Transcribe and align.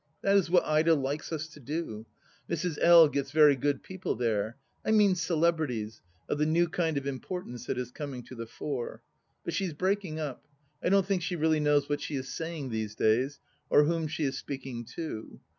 That 0.23 0.35
is 0.35 0.49
what 0.49 0.65
Ida 0.65 0.95
likes 0.95 1.31
us 1.31 1.47
to 1.49 1.59
do. 1.59 2.07
Mrs. 2.49 2.79
L. 2.81 3.07
gets 3.07 3.29
very 3.29 3.55
good 3.55 3.83
people 3.83 4.15
there— 4.15 4.57
I 4.83 4.89
mean 4.89 5.13
celebrities, 5.13 6.01
of 6.27 6.39
the 6.39 6.45
new 6.47 6.67
kind 6.67 6.97
of 6.97 7.05
importance 7.05 7.67
that 7.67 7.77
is 7.77 7.91
coming 7.91 8.23
to 8.23 8.33
the 8.33 8.47
fore. 8.47 9.03
But 9.45 9.53
she 9.53 9.65
is 9.65 9.75
breaking 9.75 10.19
up. 10.19 10.47
I 10.83 10.89
don't 10.89 11.05
think 11.05 11.21
she 11.21 11.35
really 11.35 11.59
knows 11.59 11.87
what 11.87 12.01
she 12.01 12.15
is 12.15 12.33
saying 12.33 12.69
these 12.71 12.95
days, 12.95 13.37
or 13.69 13.83
whom 13.83 14.07
she 14.07 14.23
is 14.23 14.39
speaking 14.39 14.85
to. 14.95 15.39